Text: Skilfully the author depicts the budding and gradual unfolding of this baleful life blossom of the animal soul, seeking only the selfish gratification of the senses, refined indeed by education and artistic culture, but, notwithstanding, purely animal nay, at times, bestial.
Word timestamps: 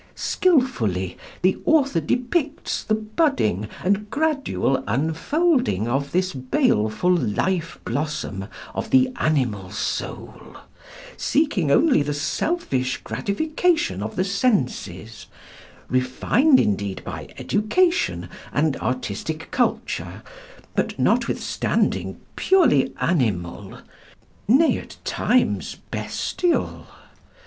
Skilfully 0.15 1.15
the 1.43 1.59
author 1.63 1.99
depicts 2.01 2.83
the 2.83 2.95
budding 2.95 3.67
and 3.83 4.09
gradual 4.09 4.83
unfolding 4.87 5.87
of 5.87 6.11
this 6.11 6.33
baleful 6.33 7.15
life 7.15 7.77
blossom 7.85 8.45
of 8.73 8.89
the 8.89 9.09
animal 9.17 9.69
soul, 9.69 10.57
seeking 11.17 11.69
only 11.69 12.01
the 12.01 12.15
selfish 12.15 12.97
gratification 13.03 14.01
of 14.01 14.15
the 14.15 14.23
senses, 14.23 15.27
refined 15.87 16.59
indeed 16.59 17.03
by 17.05 17.31
education 17.37 18.27
and 18.51 18.77
artistic 18.77 19.51
culture, 19.51 20.23
but, 20.73 20.97
notwithstanding, 20.97 22.19
purely 22.35 22.91
animal 22.99 23.77
nay, 24.47 24.79
at 24.79 24.97
times, 25.05 25.75
bestial. 25.91 26.87